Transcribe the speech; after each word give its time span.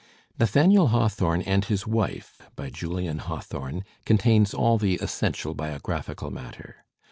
"Nathaniel 0.39 0.87
Hawthorne 0.87 1.43
and 1.43 1.63
His 1.65 1.85
Wife/* 1.85 2.41
by 2.55 2.71
Julian 2.71 3.19
Haw 3.19 3.39
thorne 3.39 3.83
contains 4.03 4.51
all 4.51 4.79
the 4.79 4.95
essential 4.95 5.53
biographical 5.53 6.31
matter. 6.31 6.77